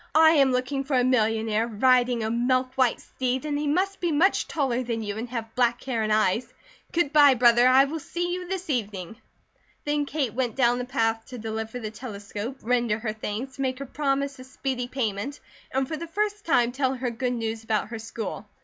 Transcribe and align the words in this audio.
"I 0.15 0.31
am 0.31 0.51
looking 0.51 0.83
for 0.83 0.95
a 0.95 1.03
millionaire, 1.03 1.67
riding 1.67 2.23
a 2.23 2.31
milk 2.31 2.73
white 2.73 2.99
steed, 2.99 3.45
and 3.45 3.55
he 3.59 3.67
must 3.67 3.99
be 3.99 4.11
much 4.11 4.47
taller 4.47 4.81
than 4.81 5.03
you 5.03 5.15
and 5.15 5.29
have 5.29 5.53
black 5.53 5.83
hair 5.83 6.01
and 6.01 6.11
eyes. 6.11 6.51
Good 6.91 7.13
bye, 7.13 7.35
brother! 7.35 7.67
I 7.67 7.85
will 7.85 7.99
see 7.99 8.33
you 8.33 8.47
this 8.47 8.67
evening." 8.71 9.17
Then 9.85 10.07
Kate 10.07 10.33
went 10.33 10.55
down 10.55 10.79
the 10.79 10.85
path 10.85 11.27
to 11.27 11.37
deliver 11.37 11.79
the 11.79 11.91
telescope, 11.91 12.57
render 12.63 12.97
her 12.97 13.13
thanks, 13.13 13.59
make 13.59 13.77
her 13.77 13.85
promise 13.85 14.39
of 14.39 14.47
speedy 14.47 14.87
payment, 14.87 15.39
and 15.71 15.87
for 15.87 15.97
the 15.97 16.07
first 16.07 16.47
time 16.47 16.71
tell 16.71 16.95
her 16.95 17.11
good 17.11 17.33
news 17.33 17.63
about 17.63 17.89
her 17.89 17.99
school. 17.99 18.47